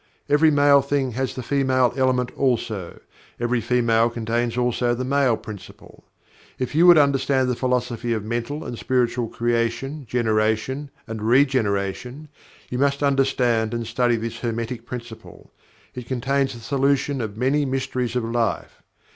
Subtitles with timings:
[0.27, 2.99] Every Male thing has the Female Element also;
[3.39, 6.03] every Female contains also the Male Principle.
[6.57, 12.29] If you would understand the philosophy of Mental and Spiritual Creation, Generation, and Re generation,
[12.71, 15.51] you must understand and study this Hermetic Principle.
[15.93, 18.81] It contains the solution of many mysteries of Life.